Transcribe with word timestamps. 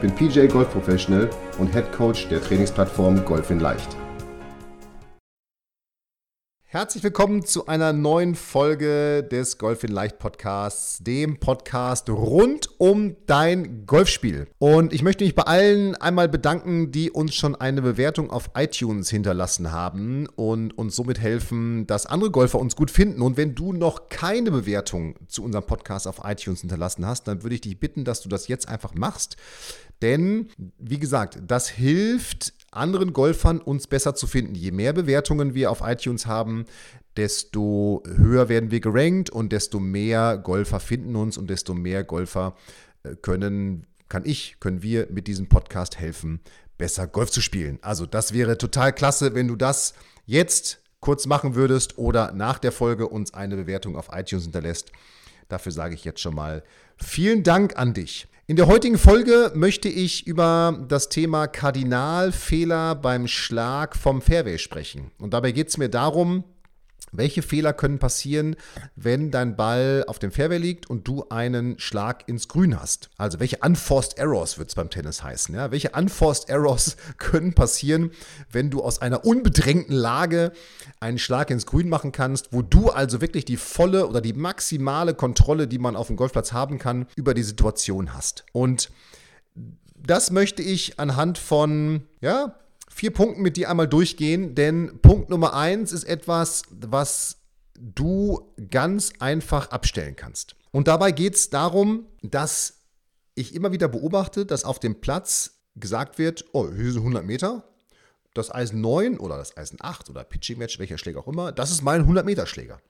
bin 0.00 0.14
PJ 0.14 0.46
Golf 0.46 0.70
Professional 0.72 1.28
und 1.58 1.72
Head 1.72 1.92
Coach 1.92 2.28
der 2.28 2.42
Trainingsplattform 2.42 3.24
Golf 3.24 3.50
in 3.50 3.60
Leicht. 3.60 3.96
Herzlich 6.70 7.02
willkommen 7.02 7.46
zu 7.46 7.66
einer 7.66 7.94
neuen 7.94 8.34
Folge 8.34 9.22
des 9.22 9.56
Golf 9.56 9.84
in 9.84 9.90
Leicht 9.90 10.18
Podcasts, 10.18 10.98
dem 10.98 11.40
Podcast 11.40 12.10
rund 12.10 12.68
um 12.76 13.16
dein 13.24 13.86
Golfspiel. 13.86 14.48
Und 14.58 14.92
ich 14.92 15.02
möchte 15.02 15.24
mich 15.24 15.34
bei 15.34 15.44
allen 15.44 15.94
einmal 15.94 16.28
bedanken, 16.28 16.92
die 16.92 17.10
uns 17.10 17.34
schon 17.34 17.54
eine 17.54 17.80
Bewertung 17.80 18.28
auf 18.28 18.50
iTunes 18.54 19.08
hinterlassen 19.08 19.72
haben 19.72 20.26
und 20.36 20.76
uns 20.76 20.94
somit 20.94 21.18
helfen, 21.18 21.86
dass 21.86 22.04
andere 22.04 22.30
Golfer 22.30 22.58
uns 22.58 22.76
gut 22.76 22.90
finden. 22.90 23.22
Und 23.22 23.38
wenn 23.38 23.54
du 23.54 23.72
noch 23.72 24.10
keine 24.10 24.50
Bewertung 24.50 25.14
zu 25.26 25.42
unserem 25.44 25.64
Podcast 25.64 26.06
auf 26.06 26.20
iTunes 26.22 26.60
hinterlassen 26.60 27.06
hast, 27.06 27.28
dann 27.28 27.42
würde 27.42 27.54
ich 27.54 27.62
dich 27.62 27.80
bitten, 27.80 28.04
dass 28.04 28.20
du 28.20 28.28
das 28.28 28.46
jetzt 28.46 28.68
einfach 28.68 28.92
machst. 28.92 29.38
Denn, 30.02 30.48
wie 30.78 30.98
gesagt, 30.98 31.38
das 31.46 31.70
hilft 31.70 32.52
anderen 32.78 33.12
Golfern 33.12 33.60
uns 33.60 33.86
besser 33.86 34.14
zu 34.14 34.26
finden. 34.26 34.54
Je 34.54 34.70
mehr 34.70 34.92
Bewertungen 34.92 35.54
wir 35.54 35.70
auf 35.70 35.82
iTunes 35.84 36.26
haben, 36.26 36.64
desto 37.16 38.02
höher 38.06 38.48
werden 38.48 38.70
wir 38.70 38.80
gerankt 38.80 39.30
und 39.30 39.52
desto 39.52 39.80
mehr 39.80 40.38
Golfer 40.38 40.80
finden 40.80 41.16
uns 41.16 41.36
und 41.36 41.50
desto 41.50 41.74
mehr 41.74 42.04
Golfer 42.04 42.56
äh, 43.02 43.16
können, 43.16 43.86
kann 44.08 44.24
ich, 44.24 44.58
können 44.60 44.82
wir 44.82 45.08
mit 45.10 45.26
diesem 45.26 45.48
Podcast 45.48 45.98
helfen, 45.98 46.40
besser 46.78 47.06
Golf 47.06 47.30
zu 47.30 47.40
spielen. 47.40 47.78
Also 47.82 48.06
das 48.06 48.32
wäre 48.32 48.56
total 48.56 48.92
klasse, 48.92 49.34
wenn 49.34 49.48
du 49.48 49.56
das 49.56 49.94
jetzt 50.26 50.80
kurz 51.00 51.26
machen 51.26 51.54
würdest 51.54 51.98
oder 51.98 52.32
nach 52.32 52.58
der 52.58 52.72
Folge 52.72 53.08
uns 53.08 53.34
eine 53.34 53.56
Bewertung 53.56 53.96
auf 53.96 54.08
iTunes 54.12 54.44
hinterlässt. 54.44 54.92
Dafür 55.48 55.72
sage 55.72 55.94
ich 55.94 56.04
jetzt 56.04 56.20
schon 56.20 56.34
mal 56.34 56.62
vielen 56.96 57.42
Dank 57.42 57.76
an 57.76 57.94
dich. 57.94 58.28
In 58.50 58.56
der 58.56 58.66
heutigen 58.66 58.96
Folge 58.96 59.52
möchte 59.54 59.90
ich 59.90 60.26
über 60.26 60.82
das 60.88 61.10
Thema 61.10 61.48
Kardinalfehler 61.48 62.94
beim 62.94 63.28
Schlag 63.28 63.94
vom 63.94 64.22
Fairway 64.22 64.56
sprechen. 64.56 65.10
Und 65.18 65.34
dabei 65.34 65.52
geht 65.52 65.68
es 65.68 65.76
mir 65.76 65.90
darum, 65.90 66.44
welche 67.12 67.42
Fehler 67.42 67.72
können 67.72 67.98
passieren, 67.98 68.56
wenn 68.96 69.30
dein 69.30 69.56
Ball 69.56 70.04
auf 70.06 70.18
dem 70.18 70.30
Fairway 70.30 70.58
liegt 70.58 70.88
und 70.88 71.06
du 71.06 71.24
einen 71.30 71.78
Schlag 71.78 72.28
ins 72.28 72.48
Grün 72.48 72.80
hast? 72.80 73.10
Also 73.16 73.40
welche 73.40 73.58
Unforced 73.58 74.18
Errors 74.18 74.58
wird 74.58 74.68
es 74.68 74.74
beim 74.74 74.90
Tennis 74.90 75.22
heißen? 75.22 75.54
Ja? 75.54 75.70
Welche 75.70 75.90
Unforced 75.90 76.48
Errors 76.48 76.96
können 77.18 77.54
passieren, 77.54 78.10
wenn 78.50 78.70
du 78.70 78.82
aus 78.82 79.00
einer 79.00 79.24
unbedrängten 79.24 79.94
Lage 79.94 80.52
einen 81.00 81.18
Schlag 81.18 81.50
ins 81.50 81.66
Grün 81.66 81.88
machen 81.88 82.12
kannst, 82.12 82.52
wo 82.52 82.62
du 82.62 82.90
also 82.90 83.20
wirklich 83.20 83.44
die 83.44 83.56
volle 83.56 84.06
oder 84.06 84.20
die 84.20 84.32
maximale 84.32 85.14
Kontrolle, 85.14 85.68
die 85.68 85.78
man 85.78 85.96
auf 85.96 86.08
dem 86.08 86.16
Golfplatz 86.16 86.52
haben 86.52 86.78
kann, 86.78 87.06
über 87.16 87.34
die 87.34 87.42
Situation 87.42 88.14
hast? 88.14 88.44
Und 88.52 88.90
das 89.96 90.30
möchte 90.30 90.62
ich 90.62 90.98
anhand 90.98 91.38
von, 91.38 92.02
ja, 92.20 92.54
vier 92.98 93.12
Punkten 93.12 93.42
mit 93.42 93.56
dir 93.56 93.70
einmal 93.70 93.86
durchgehen, 93.86 94.56
denn 94.56 94.98
Punkt 95.02 95.30
Nummer 95.30 95.54
eins 95.54 95.92
ist 95.92 96.02
etwas, 96.02 96.64
was 96.68 97.36
du 97.78 98.52
ganz 98.70 99.12
einfach 99.20 99.70
abstellen 99.70 100.16
kannst. 100.16 100.56
Und 100.72 100.88
dabei 100.88 101.12
geht 101.12 101.36
es 101.36 101.48
darum, 101.48 102.06
dass 102.22 102.80
ich 103.36 103.54
immer 103.54 103.70
wieder 103.70 103.86
beobachte, 103.86 104.44
dass 104.44 104.64
auf 104.64 104.80
dem 104.80 105.00
Platz 105.00 105.60
gesagt 105.76 106.18
wird, 106.18 106.44
oh, 106.52 106.72
hier 106.72 106.92
sind 106.92 107.02
100 107.02 107.24
Meter, 107.24 107.72
das 108.34 108.52
Eisen 108.52 108.80
9 108.80 109.18
oder 109.18 109.36
das 109.36 109.56
Eisen 109.56 109.78
8 109.80 110.10
oder 110.10 110.24
Pitching 110.24 110.58
Match, 110.58 110.80
welcher 110.80 110.98
Schläger 110.98 111.20
auch 111.20 111.28
immer, 111.28 111.52
das 111.52 111.70
ist 111.70 111.82
mein 111.82 112.00
100 112.00 112.26
Meter 112.26 112.46
Schläger. 112.46 112.80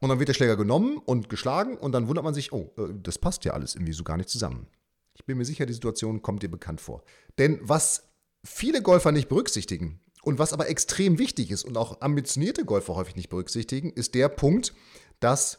Und 0.00 0.08
dann 0.08 0.18
wird 0.18 0.30
der 0.30 0.34
Schläger 0.34 0.56
genommen 0.56 0.96
und 1.04 1.28
geschlagen 1.28 1.76
und 1.76 1.92
dann 1.92 2.08
wundert 2.08 2.24
man 2.24 2.32
sich, 2.32 2.50
oh, 2.52 2.72
äh, 2.78 2.94
das 3.02 3.18
passt 3.18 3.44
ja 3.44 3.52
alles 3.52 3.74
irgendwie 3.74 3.92
so 3.92 4.04
gar 4.04 4.16
nicht 4.16 4.30
zusammen. 4.30 4.68
Ich 5.12 5.26
bin 5.26 5.36
mir 5.36 5.44
sicher, 5.44 5.66
die 5.66 5.74
Situation 5.74 6.22
kommt 6.22 6.42
dir 6.42 6.50
bekannt 6.50 6.80
vor. 6.80 7.04
Denn 7.38 7.60
was 7.62 8.13
viele 8.44 8.82
Golfer 8.82 9.10
nicht 9.10 9.28
berücksichtigen 9.28 10.00
und 10.22 10.38
was 10.38 10.52
aber 10.52 10.68
extrem 10.68 11.18
wichtig 11.18 11.50
ist 11.50 11.64
und 11.64 11.76
auch 11.76 12.00
ambitionierte 12.00 12.64
Golfer 12.64 12.94
häufig 12.94 13.16
nicht 13.16 13.28
berücksichtigen, 13.28 13.90
ist 13.90 14.14
der 14.14 14.28
Punkt, 14.28 14.72
dass 15.20 15.58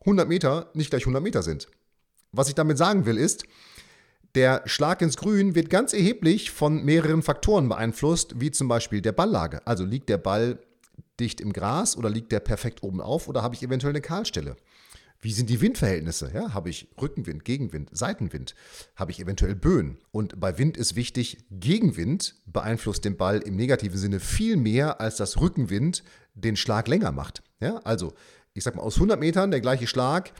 100 0.00 0.28
Meter 0.28 0.70
nicht 0.74 0.90
gleich 0.90 1.02
100 1.02 1.22
Meter 1.22 1.42
sind. 1.42 1.68
Was 2.32 2.48
ich 2.48 2.54
damit 2.54 2.78
sagen 2.78 3.06
will, 3.06 3.16
ist, 3.16 3.44
der 4.34 4.62
Schlag 4.66 5.00
ins 5.00 5.16
Grün 5.16 5.54
wird 5.54 5.70
ganz 5.70 5.92
erheblich 5.92 6.50
von 6.50 6.84
mehreren 6.84 7.22
Faktoren 7.22 7.68
beeinflusst, 7.68 8.40
wie 8.40 8.50
zum 8.50 8.68
Beispiel 8.68 9.00
der 9.00 9.12
Balllage. 9.12 9.66
Also 9.66 9.84
liegt 9.84 10.08
der 10.08 10.18
Ball 10.18 10.58
dicht 11.18 11.40
im 11.40 11.52
Gras 11.52 11.96
oder 11.96 12.10
liegt 12.10 12.30
der 12.30 12.40
perfekt 12.40 12.82
oben 12.82 13.00
auf 13.00 13.28
oder 13.28 13.42
habe 13.42 13.54
ich 13.54 13.62
eventuell 13.62 13.92
eine 13.92 14.02
Kahlstelle? 14.02 14.56
Wie 15.20 15.32
sind 15.32 15.50
die 15.50 15.60
Windverhältnisse? 15.60 16.30
Ja, 16.32 16.54
habe 16.54 16.70
ich 16.70 16.88
Rückenwind, 17.00 17.44
Gegenwind, 17.44 17.90
Seitenwind? 17.92 18.54
Habe 18.94 19.10
ich 19.10 19.18
eventuell 19.18 19.56
Böen? 19.56 19.98
Und 20.12 20.38
bei 20.38 20.58
Wind 20.58 20.76
ist 20.76 20.94
wichtig, 20.94 21.38
Gegenwind 21.50 22.36
beeinflusst 22.46 23.04
den 23.04 23.16
Ball 23.16 23.38
im 23.38 23.56
negativen 23.56 23.98
Sinne 23.98 24.20
viel 24.20 24.56
mehr, 24.56 25.00
als 25.00 25.16
das 25.16 25.40
Rückenwind 25.40 26.04
den 26.34 26.54
Schlag 26.54 26.86
länger 26.86 27.10
macht. 27.10 27.42
Ja, 27.58 27.78
also, 27.78 28.14
ich 28.54 28.62
sag 28.62 28.76
mal, 28.76 28.82
aus 28.82 28.94
100 28.94 29.18
Metern 29.18 29.50
der 29.50 29.60
gleiche 29.60 29.88
Schlag 29.88 30.32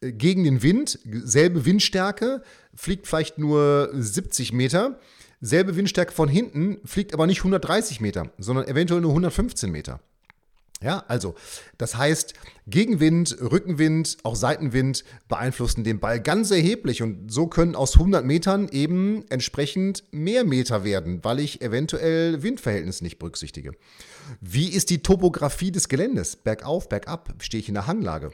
äh, 0.00 0.12
gegen 0.12 0.42
den 0.42 0.62
Wind, 0.62 0.98
selbe 1.04 1.64
Windstärke, 1.64 2.42
fliegt 2.74 3.06
vielleicht 3.06 3.38
nur 3.38 3.90
70 3.92 4.52
Meter. 4.52 4.98
Selbe 5.40 5.76
Windstärke 5.76 6.12
von 6.12 6.28
hinten, 6.28 6.78
fliegt 6.84 7.14
aber 7.14 7.28
nicht 7.28 7.38
130 7.38 8.00
Meter, 8.00 8.32
sondern 8.38 8.66
eventuell 8.66 9.00
nur 9.00 9.10
115 9.10 9.70
Meter. 9.70 10.00
Ja, 10.82 11.04
also 11.08 11.34
das 11.78 11.96
heißt, 11.96 12.34
Gegenwind, 12.66 13.36
Rückenwind, 13.40 14.16
auch 14.22 14.36
Seitenwind 14.36 15.04
beeinflussen 15.28 15.84
den 15.84 16.00
Ball 16.00 16.20
ganz 16.20 16.50
erheblich 16.50 17.02
und 17.02 17.30
so 17.30 17.46
können 17.46 17.74
aus 17.74 17.94
100 17.94 18.24
Metern 18.24 18.68
eben 18.70 19.24
entsprechend 19.28 20.04
mehr 20.12 20.44
Meter 20.44 20.82
werden, 20.82 21.22
weil 21.22 21.40
ich 21.40 21.60
eventuell 21.60 22.42
Windverhältnisse 22.42 23.04
nicht 23.04 23.18
berücksichtige. 23.18 23.72
Wie 24.40 24.68
ist 24.68 24.88
die 24.88 25.02
Topografie 25.02 25.70
des 25.70 25.88
Geländes? 25.88 26.36
Bergauf, 26.36 26.88
bergab, 26.88 27.34
stehe 27.40 27.60
ich 27.60 27.68
in 27.68 27.74
der 27.74 27.86
Hanglage? 27.86 28.30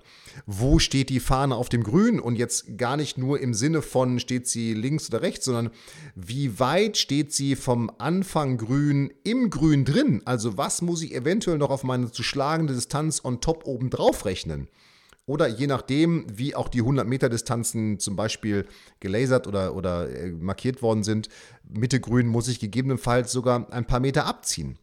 Wo 0.47 0.79
steht 0.79 1.11
die 1.11 1.19
Fahne 1.19 1.57
auf 1.57 1.69
dem 1.69 1.83
Grün? 1.83 2.21
Und 2.21 2.37
jetzt 2.37 2.79
gar 2.79 2.97
nicht 2.97 3.19
nur 3.19 3.41
im 3.41 3.55
Sinne 3.55 3.83
von, 3.83 4.21
steht 4.21 4.47
sie 4.47 4.75
links 4.75 5.09
oder 5.09 5.23
rechts, 5.23 5.47
sondern 5.47 5.71
wie 6.15 6.61
weit 6.61 6.97
steht 6.97 7.33
sie 7.33 7.57
vom 7.57 7.91
Anfang 7.99 8.59
Grün 8.59 9.13
im 9.25 9.51
Grün 9.51 9.85
drin? 9.85 10.23
Also 10.25 10.57
was 10.57 10.83
muss 10.83 11.03
ich 11.03 11.15
eventuell 11.15 11.59
noch 11.59 11.71
auf 11.71 11.83
meine 11.83 12.13
zu 12.13 12.23
schlagende 12.23 12.75
Distanz 12.75 13.25
on 13.25 13.41
top 13.41 13.67
oben 13.67 13.91
drauf 13.91 14.20
aufrechnen. 14.21 14.69
Oder 15.27 15.47
je 15.47 15.67
nachdem, 15.67 16.27
wie 16.29 16.57
auch 16.57 16.69
die 16.69 16.81
100 16.81 17.07
Meter 17.07 17.29
Distanzen 17.29 18.01
zum 18.01 18.17
Beispiel 18.17 18.67
gelasert 18.99 19.47
oder, 19.47 19.75
oder 19.77 20.11
äh, 20.11 20.31
markiert 20.31 20.83
worden 20.83 21.05
sind, 21.05 21.29
Mitte 21.63 22.01
grün 22.01 22.27
muss 22.27 22.49
ich 22.49 22.59
gegebenenfalls 22.59 23.31
sogar 23.31 23.73
ein 23.73 23.87
paar 23.87 24.01
Meter 24.01 24.27
abziehen. 24.27 24.79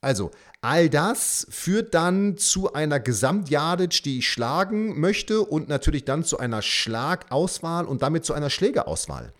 Also, 0.00 0.30
all 0.60 0.90
das 0.90 1.46
führt 1.50 1.94
dann 1.94 2.36
zu 2.36 2.74
einer 2.74 3.00
Gesamtyardage, 3.00 4.02
die 4.04 4.18
ich 4.18 4.28
schlagen 4.28 5.00
möchte 5.00 5.40
und 5.40 5.68
natürlich 5.68 6.04
dann 6.04 6.24
zu 6.24 6.38
einer 6.38 6.62
Schlagauswahl 6.62 7.86
und 7.86 8.02
damit 8.02 8.24
zu 8.24 8.34
einer 8.34 8.50
Schlägerauswahl. 8.50 9.32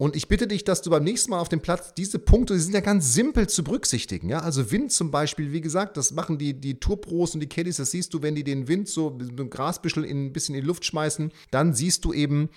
Und 0.00 0.16
ich 0.16 0.28
bitte 0.28 0.46
dich, 0.46 0.64
dass 0.64 0.80
du 0.80 0.88
beim 0.88 1.04
nächsten 1.04 1.30
Mal 1.30 1.40
auf 1.40 1.50
dem 1.50 1.60
Platz 1.60 1.92
diese 1.92 2.18
Punkte, 2.18 2.54
die 2.54 2.60
sind 2.60 2.72
ja 2.72 2.80
ganz 2.80 3.12
simpel 3.12 3.50
zu 3.50 3.62
berücksichtigen. 3.62 4.30
Ja? 4.30 4.38
Also 4.38 4.70
Wind 4.70 4.92
zum 4.92 5.10
Beispiel, 5.10 5.52
wie 5.52 5.60
gesagt, 5.60 5.98
das 5.98 6.10
machen 6.10 6.38
die, 6.38 6.54
die 6.54 6.80
Tourpros 6.80 7.34
und 7.34 7.40
die 7.40 7.50
Caddies, 7.50 7.76
das 7.76 7.90
siehst 7.90 8.14
du, 8.14 8.22
wenn 8.22 8.34
die 8.34 8.42
den 8.42 8.66
Wind 8.66 8.88
so 8.88 9.10
mit 9.10 9.28
einem 9.28 9.50
Grasbüschel 9.50 10.06
in, 10.06 10.24
ein 10.24 10.32
bisschen 10.32 10.54
in 10.54 10.62
die 10.62 10.66
Luft 10.66 10.86
schmeißen, 10.86 11.32
dann 11.50 11.74
siehst 11.74 12.06
du 12.06 12.14
eben, 12.14 12.48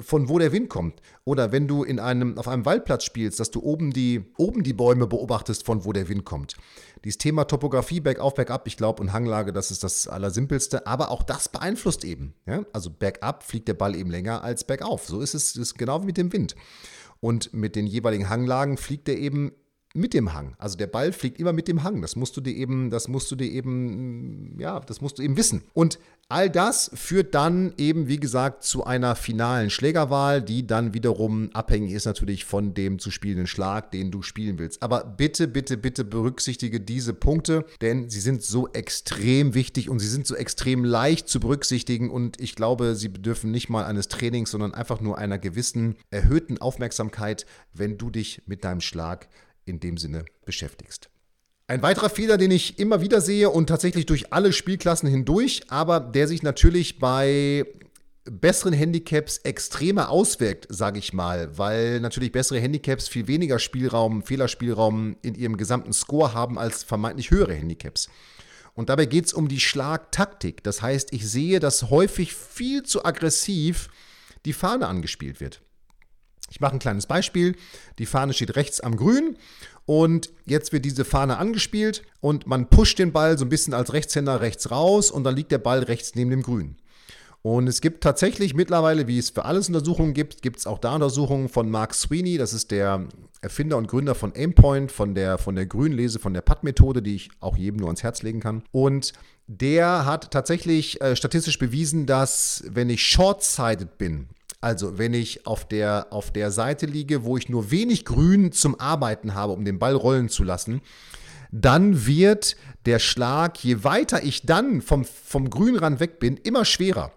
von 0.00 0.28
wo 0.28 0.38
der 0.38 0.52
Wind 0.52 0.68
kommt. 0.68 1.00
Oder 1.24 1.52
wenn 1.52 1.68
du 1.68 1.84
in 1.84 2.00
einem, 2.00 2.36
auf 2.36 2.48
einem 2.48 2.64
Waldplatz 2.64 3.04
spielst, 3.04 3.40
dass 3.40 3.50
du 3.50 3.62
oben 3.62 3.92
die, 3.92 4.24
oben 4.36 4.62
die 4.62 4.72
Bäume 4.72 5.06
beobachtest, 5.06 5.64
von 5.64 5.84
wo 5.84 5.92
der 5.92 6.08
Wind 6.08 6.24
kommt. 6.24 6.56
Dieses 7.04 7.18
Thema 7.18 7.44
Topografie, 7.44 8.00
bergauf, 8.00 8.34
bergab, 8.34 8.66
ich 8.66 8.76
glaube, 8.76 9.00
und 9.02 9.12
Hanglage, 9.12 9.52
das 9.52 9.70
ist 9.70 9.84
das 9.84 10.08
Allersimpelste. 10.08 10.86
Aber 10.86 11.10
auch 11.10 11.22
das 11.22 11.48
beeinflusst 11.48 12.04
eben. 12.04 12.34
Ja? 12.46 12.64
Also 12.72 12.90
bergab 12.90 13.44
fliegt 13.44 13.68
der 13.68 13.74
Ball 13.74 13.94
eben 13.94 14.10
länger 14.10 14.42
als 14.42 14.64
bergauf. 14.64 15.06
So 15.06 15.20
ist 15.20 15.34
es 15.34 15.56
ist 15.56 15.78
genau 15.78 16.02
wie 16.02 16.06
mit 16.06 16.16
dem 16.16 16.32
Wind. 16.32 16.56
Und 17.20 17.52
mit 17.52 17.76
den 17.76 17.86
jeweiligen 17.86 18.28
Hanglagen 18.28 18.76
fliegt 18.76 19.08
er 19.08 19.16
eben 19.16 19.52
mit 19.94 20.14
dem 20.14 20.32
Hang. 20.34 20.54
Also 20.58 20.76
der 20.76 20.86
Ball 20.86 21.12
fliegt 21.12 21.40
immer 21.40 21.52
mit 21.52 21.68
dem 21.68 21.82
Hang. 21.82 22.02
Das 22.02 22.16
musst 22.16 22.36
du 22.36 22.40
dir 22.40 22.54
eben, 22.54 22.90
das 22.90 23.08
musst 23.08 23.30
du 23.30 23.36
dir 23.36 23.50
eben, 23.50 24.56
ja, 24.58 24.80
das 24.80 25.00
musst 25.00 25.18
du 25.18 25.22
eben 25.22 25.36
wissen. 25.36 25.62
Und 25.72 25.98
all 26.28 26.50
das 26.50 26.90
führt 26.92 27.34
dann 27.34 27.72
eben, 27.78 28.06
wie 28.06 28.18
gesagt, 28.18 28.62
zu 28.62 28.84
einer 28.84 29.16
finalen 29.16 29.70
Schlägerwahl, 29.70 30.42
die 30.42 30.66
dann 30.66 30.92
wiederum 30.92 31.48
abhängig 31.54 31.92
ist 31.92 32.04
natürlich 32.04 32.44
von 32.44 32.74
dem 32.74 32.98
zu 32.98 33.10
spielenden 33.10 33.46
Schlag, 33.46 33.90
den 33.90 34.10
du 34.10 34.20
spielen 34.20 34.58
willst. 34.58 34.82
Aber 34.82 35.04
bitte, 35.04 35.48
bitte, 35.48 35.78
bitte 35.78 36.04
berücksichtige 36.04 36.80
diese 36.80 37.14
Punkte, 37.14 37.64
denn 37.80 38.10
sie 38.10 38.20
sind 38.20 38.42
so 38.42 38.68
extrem 38.68 39.54
wichtig 39.54 39.88
und 39.88 40.00
sie 40.00 40.08
sind 40.08 40.26
so 40.26 40.34
extrem 40.34 40.84
leicht 40.84 41.28
zu 41.28 41.40
berücksichtigen 41.40 42.10
und 42.10 42.38
ich 42.40 42.54
glaube, 42.54 42.94
sie 42.94 43.08
bedürfen 43.08 43.50
nicht 43.50 43.70
mal 43.70 43.86
eines 43.86 44.08
Trainings, 44.08 44.50
sondern 44.50 44.74
einfach 44.74 45.00
nur 45.00 45.16
einer 45.16 45.38
gewissen 45.38 45.96
erhöhten 46.10 46.58
Aufmerksamkeit, 46.58 47.46
wenn 47.72 47.96
du 47.96 48.10
dich 48.10 48.42
mit 48.46 48.64
deinem 48.64 48.82
Schlag 48.82 49.28
in 49.68 49.80
dem 49.80 49.96
Sinne 49.96 50.24
beschäftigst. 50.44 51.08
Ein 51.66 51.82
weiterer 51.82 52.08
Fehler, 52.08 52.38
den 52.38 52.50
ich 52.50 52.78
immer 52.78 53.02
wieder 53.02 53.20
sehe 53.20 53.50
und 53.50 53.66
tatsächlich 53.66 54.06
durch 54.06 54.32
alle 54.32 54.54
Spielklassen 54.54 55.08
hindurch, 55.08 55.62
aber 55.68 56.00
der 56.00 56.26
sich 56.26 56.42
natürlich 56.42 56.98
bei 56.98 57.66
besseren 58.24 58.72
Handicaps 58.72 59.38
extremer 59.38 60.10
auswirkt, 60.10 60.66
sage 60.70 60.98
ich 60.98 61.12
mal, 61.12 61.58
weil 61.58 62.00
natürlich 62.00 62.32
bessere 62.32 62.58
Handicaps 62.58 63.08
viel 63.08 63.26
weniger 63.26 63.58
Spielraum, 63.58 64.22
Fehlerspielraum 64.22 65.16
in 65.22 65.34
ihrem 65.34 65.56
gesamten 65.56 65.92
Score 65.92 66.34
haben 66.34 66.58
als 66.58 66.82
vermeintlich 66.82 67.30
höhere 67.30 67.54
Handicaps. 67.54 68.08
Und 68.74 68.90
dabei 68.90 69.06
geht 69.06 69.26
es 69.26 69.32
um 69.32 69.48
die 69.48 69.60
Schlagtaktik. 69.60 70.62
Das 70.62 70.82
heißt, 70.82 71.12
ich 71.12 71.28
sehe, 71.28 71.58
dass 71.58 71.90
häufig 71.90 72.32
viel 72.32 72.84
zu 72.84 73.04
aggressiv 73.04 73.88
die 74.44 74.52
Fahne 74.52 74.86
angespielt 74.86 75.40
wird. 75.40 75.62
Ich 76.50 76.60
mache 76.60 76.74
ein 76.74 76.78
kleines 76.78 77.06
Beispiel. 77.06 77.56
Die 77.98 78.06
Fahne 78.06 78.32
steht 78.32 78.56
rechts 78.56 78.80
am 78.80 78.96
Grün 78.96 79.36
und 79.86 80.30
jetzt 80.44 80.72
wird 80.72 80.84
diese 80.84 81.04
Fahne 81.04 81.38
angespielt 81.38 82.02
und 82.20 82.46
man 82.46 82.68
pusht 82.68 82.98
den 82.98 83.12
Ball 83.12 83.38
so 83.38 83.44
ein 83.44 83.48
bisschen 83.48 83.74
als 83.74 83.92
Rechtshänder 83.92 84.40
rechts 84.40 84.70
raus 84.70 85.10
und 85.10 85.24
dann 85.24 85.36
liegt 85.36 85.52
der 85.52 85.58
Ball 85.58 85.82
rechts 85.82 86.14
neben 86.14 86.30
dem 86.30 86.42
Grün. 86.42 86.76
Und 87.42 87.68
es 87.68 87.80
gibt 87.80 88.02
tatsächlich 88.02 88.54
mittlerweile, 88.54 89.06
wie 89.06 89.18
es 89.18 89.30
für 89.30 89.44
alles 89.44 89.68
Untersuchungen 89.68 90.12
gibt, 90.12 90.42
gibt 90.42 90.58
es 90.58 90.66
auch 90.66 90.78
da 90.78 90.94
Untersuchungen 90.94 91.48
von 91.48 91.70
Mark 91.70 91.94
Sweeney, 91.94 92.36
das 92.36 92.52
ist 92.52 92.70
der 92.70 93.06
Erfinder 93.40 93.76
und 93.76 93.86
Gründer 93.86 94.14
von 94.14 94.34
Aimpoint, 94.34 94.90
von 94.90 95.14
der, 95.14 95.38
von 95.38 95.54
der 95.54 95.66
Grünlese, 95.66 96.18
von 96.18 96.34
der 96.34 96.40
Putt-Methode, 96.40 97.00
die 97.00 97.14
ich 97.14 97.30
auch 97.40 97.56
jedem 97.56 97.78
nur 97.78 97.88
ans 97.88 98.02
Herz 98.02 98.22
legen 98.22 98.40
kann. 98.40 98.64
Und 98.72 99.12
der 99.46 100.04
hat 100.04 100.32
tatsächlich 100.32 101.00
äh, 101.00 101.14
statistisch 101.14 101.58
bewiesen, 101.58 102.06
dass 102.06 102.64
wenn 102.68 102.90
ich 102.90 103.04
short-sighted 103.04 103.96
bin, 103.96 104.28
also, 104.60 104.98
wenn 104.98 105.14
ich 105.14 105.46
auf 105.46 105.68
der, 105.68 106.08
auf 106.10 106.32
der 106.32 106.50
Seite 106.50 106.86
liege, 106.86 107.24
wo 107.24 107.36
ich 107.36 107.48
nur 107.48 107.70
wenig 107.70 108.04
Grün 108.04 108.50
zum 108.50 108.78
Arbeiten 108.80 109.34
habe, 109.34 109.52
um 109.52 109.64
den 109.64 109.78
Ball 109.78 109.94
rollen 109.94 110.28
zu 110.28 110.42
lassen, 110.42 110.80
dann 111.52 112.06
wird 112.06 112.56
der 112.84 112.98
Schlag, 112.98 113.62
je 113.62 113.84
weiter 113.84 114.22
ich 114.22 114.42
dann 114.42 114.82
vom, 114.82 115.04
vom 115.04 115.48
Grünrand 115.48 116.00
weg 116.00 116.18
bin, 116.18 116.36
immer 116.36 116.64
schwerer. 116.64 117.12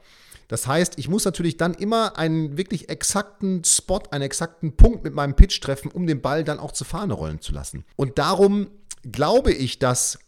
Das 0.48 0.68
heißt, 0.68 1.00
ich 1.00 1.08
muss 1.08 1.26
natürlich 1.26 1.58
dann 1.58 1.74
immer 1.74 2.18
einen 2.18 2.58
wirklich 2.58 2.90
exakten 2.90 3.64
Spot, 3.64 4.04
einen 4.12 4.24
exakten 4.24 4.76
Punkt 4.76 5.04
mit 5.04 5.14
meinem 5.14 5.36
Pitch 5.36 5.62
treffen, 5.62 5.90
um 5.90 6.06
den 6.06 6.22
Ball 6.22 6.44
dann 6.44 6.60
auch 6.60 6.74
zur 6.74 6.86
Fahne 6.86 7.14
rollen 7.14 7.42
zu 7.42 7.54
lassen. 7.54 7.86
Und 7.96 8.20
darum 8.20 8.70
glaube 9.10 9.54
ich, 9.54 9.80
dass 9.80 10.20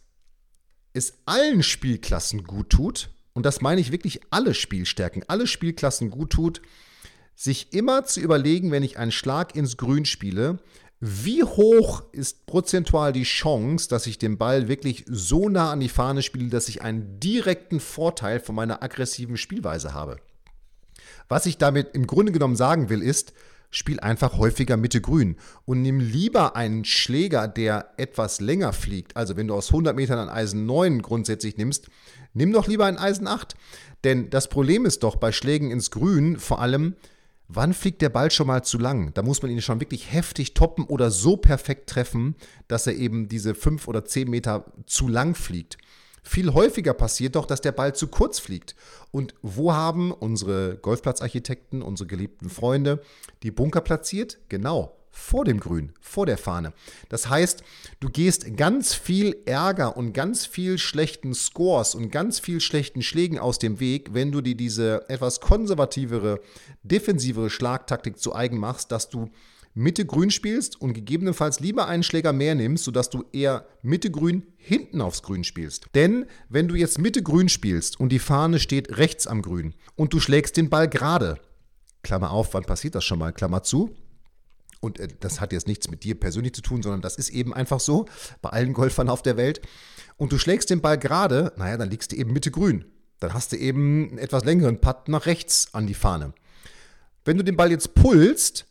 es 0.94 1.14
allen 1.26 1.62
Spielklassen 1.62 2.44
gut 2.44 2.70
tut, 2.70 3.10
und 3.34 3.44
das 3.44 3.60
meine 3.60 3.80
ich 3.80 3.92
wirklich 3.92 4.20
alle 4.30 4.54
Spielstärken, 4.54 5.24
alle 5.28 5.46
Spielklassen 5.46 6.08
gut 6.08 6.30
tut, 6.30 6.62
sich 7.34 7.72
immer 7.72 8.04
zu 8.04 8.20
überlegen, 8.20 8.70
wenn 8.70 8.82
ich 8.82 8.98
einen 8.98 9.12
Schlag 9.12 9.56
ins 9.56 9.76
Grün 9.76 10.04
spiele, 10.04 10.58
wie 11.00 11.42
hoch 11.42 12.02
ist 12.12 12.46
prozentual 12.46 13.12
die 13.12 13.24
Chance, 13.24 13.88
dass 13.88 14.06
ich 14.06 14.18
den 14.18 14.38
Ball 14.38 14.68
wirklich 14.68 15.04
so 15.06 15.48
nah 15.48 15.70
an 15.70 15.80
die 15.80 15.88
Fahne 15.88 16.22
spiele, 16.22 16.48
dass 16.48 16.68
ich 16.68 16.82
einen 16.82 17.20
direkten 17.20 17.80
Vorteil 17.80 18.40
von 18.40 18.54
meiner 18.54 18.82
aggressiven 18.82 19.36
Spielweise 19.36 19.92
habe? 19.92 20.16
Was 21.28 21.46
ich 21.46 21.58
damit 21.58 21.94
im 21.94 22.06
Grunde 22.06 22.32
genommen 22.32 22.56
sagen 22.56 22.88
will, 22.88 23.02
ist, 23.02 23.34
spiel 23.70 23.98
einfach 24.00 24.38
häufiger 24.38 24.76
Mitte 24.76 25.00
grün 25.00 25.36
und 25.64 25.82
nimm 25.82 25.98
lieber 25.98 26.54
einen 26.54 26.84
Schläger, 26.84 27.48
der 27.48 27.90
etwas 27.96 28.40
länger 28.40 28.72
fliegt. 28.72 29.16
Also 29.16 29.36
wenn 29.36 29.48
du 29.48 29.54
aus 29.54 29.68
100 29.68 29.96
Metern 29.96 30.18
ein 30.18 30.28
Eisen 30.28 30.64
9 30.64 31.02
grundsätzlich 31.02 31.56
nimmst, 31.56 31.88
nimm 32.34 32.52
doch 32.52 32.68
lieber 32.68 32.86
ein 32.86 32.98
Eisen 32.98 33.26
8. 33.26 33.56
Denn 34.04 34.30
das 34.30 34.48
Problem 34.48 34.86
ist 34.86 35.02
doch 35.02 35.16
bei 35.16 35.32
Schlägen 35.32 35.70
ins 35.70 35.90
Grün 35.90 36.38
vor 36.38 36.60
allem, 36.60 36.94
Wann 37.48 37.74
fliegt 37.74 38.00
der 38.00 38.08
Ball 38.08 38.30
schon 38.30 38.46
mal 38.46 38.64
zu 38.64 38.78
lang? 38.78 39.12
Da 39.14 39.22
muss 39.22 39.42
man 39.42 39.50
ihn 39.50 39.60
schon 39.60 39.80
wirklich 39.80 40.12
heftig 40.12 40.54
toppen 40.54 40.84
oder 40.84 41.10
so 41.10 41.36
perfekt 41.36 41.90
treffen, 41.90 42.36
dass 42.68 42.86
er 42.86 42.94
eben 42.94 43.28
diese 43.28 43.54
fünf 43.54 43.86
oder 43.86 44.04
zehn 44.04 44.30
Meter 44.30 44.72
zu 44.86 45.08
lang 45.08 45.34
fliegt. 45.34 45.76
Viel 46.22 46.54
häufiger 46.54 46.94
passiert 46.94 47.36
doch, 47.36 47.44
dass 47.44 47.60
der 47.60 47.72
Ball 47.72 47.94
zu 47.94 48.08
kurz 48.08 48.38
fliegt. 48.38 48.74
Und 49.10 49.34
wo 49.42 49.74
haben 49.74 50.10
unsere 50.10 50.78
Golfplatzarchitekten, 50.78 51.82
unsere 51.82 52.06
geliebten 52.06 52.48
Freunde 52.48 53.02
die 53.42 53.50
Bunker 53.50 53.82
platziert? 53.82 54.38
Genau, 54.48 54.96
vor 55.14 55.44
dem 55.44 55.60
Grün, 55.60 55.92
vor 56.00 56.26
der 56.26 56.36
Fahne. 56.36 56.72
Das 57.08 57.28
heißt, 57.28 57.62
du 58.00 58.10
gehst 58.10 58.56
ganz 58.56 58.94
viel 58.94 59.36
Ärger 59.46 59.96
und 59.96 60.12
ganz 60.12 60.44
viel 60.44 60.76
schlechten 60.76 61.34
Scores 61.34 61.94
und 61.94 62.10
ganz 62.10 62.40
viel 62.40 62.60
schlechten 62.60 63.00
Schlägen 63.00 63.38
aus 63.38 63.60
dem 63.60 63.78
Weg, 63.78 64.12
wenn 64.12 64.32
du 64.32 64.40
dir 64.40 64.56
diese 64.56 65.08
etwas 65.08 65.40
konservativere, 65.40 66.40
defensivere 66.82 67.48
Schlagtaktik 67.48 68.18
zu 68.18 68.34
eigen 68.34 68.58
machst, 68.58 68.90
dass 68.90 69.08
du 69.08 69.30
Mitte 69.72 70.04
grün 70.04 70.30
spielst 70.30 70.80
und 70.80 70.94
gegebenenfalls 70.94 71.60
lieber 71.60 71.86
einen 71.86 72.02
Schläger 72.02 72.32
mehr 72.32 72.56
nimmst, 72.56 72.84
sodass 72.84 73.08
du 73.08 73.24
eher 73.32 73.66
Mitte 73.82 74.10
grün 74.10 74.44
hinten 74.56 75.00
aufs 75.00 75.22
Grün 75.22 75.44
spielst. 75.44 75.86
Denn 75.94 76.26
wenn 76.48 76.68
du 76.68 76.74
jetzt 76.74 76.98
Mitte 76.98 77.22
grün 77.22 77.48
spielst 77.48 77.98
und 77.98 78.10
die 78.10 78.18
Fahne 78.18 78.58
steht 78.58 78.98
rechts 78.98 79.26
am 79.26 79.42
Grün 79.42 79.74
und 79.94 80.12
du 80.12 80.20
schlägst 80.20 80.56
den 80.56 80.70
Ball 80.70 80.88
gerade, 80.88 81.38
Klammer 82.02 82.30
auf, 82.30 82.54
wann 82.54 82.64
passiert 82.64 82.94
das 82.94 83.04
schon 83.04 83.18
mal, 83.18 83.32
Klammer 83.32 83.62
zu, 83.62 83.96
und 84.84 85.00
äh, 85.00 85.08
das 85.20 85.40
hat 85.40 85.52
jetzt 85.52 85.66
nichts 85.66 85.90
mit 85.90 86.04
dir 86.04 86.14
persönlich 86.18 86.54
zu 86.54 86.62
tun, 86.62 86.82
sondern 86.82 87.00
das 87.00 87.16
ist 87.16 87.30
eben 87.30 87.52
einfach 87.52 87.80
so 87.80 88.06
bei 88.42 88.50
allen 88.50 88.72
Golfern 88.72 89.08
auf 89.08 89.22
der 89.22 89.36
Welt. 89.36 89.60
Und 90.16 90.32
du 90.32 90.38
schlägst 90.38 90.70
den 90.70 90.80
Ball 90.80 90.98
gerade, 90.98 91.52
naja, 91.56 91.76
dann 91.76 91.90
liegst 91.90 92.12
du 92.12 92.16
eben 92.16 92.32
Mitte 92.32 92.50
grün. 92.50 92.84
Dann 93.18 93.34
hast 93.34 93.52
du 93.52 93.56
eben 93.56 94.10
einen 94.10 94.18
etwas 94.18 94.44
längeren 94.44 94.80
Putt 94.80 95.08
nach 95.08 95.26
rechts 95.26 95.68
an 95.72 95.86
die 95.86 95.94
Fahne. 95.94 96.34
Wenn 97.24 97.38
du 97.38 97.44
den 97.44 97.56
Ball 97.56 97.70
jetzt 97.70 97.94
pulst, 97.94 98.66